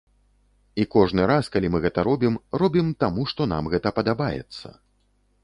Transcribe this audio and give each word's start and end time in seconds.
І 0.83 0.85
кожны 0.95 1.27
раз, 1.31 1.49
калі 1.55 1.67
мы 1.73 1.81
гэта 1.83 2.05
робім, 2.09 2.39
робім 2.63 2.87
таму, 3.05 3.27
што 3.35 3.49
нам 3.53 3.71
гэта 3.75 3.95
падабаецца. 4.01 4.67